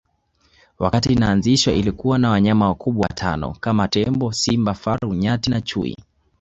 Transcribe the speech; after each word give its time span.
Wakati 0.79 1.09
inaanzishwa 1.13 1.73
ilikuwa 1.73 2.19
na 2.19 2.29
wanyama 2.29 2.67
wakubwa 2.67 3.01
watano 3.03 3.51
kama 3.53 3.87
tembo 3.87 4.31
simba 4.31 4.73
faru 4.73 5.13
nyati 5.13 5.49
na 5.49 5.61
chui 5.61 5.95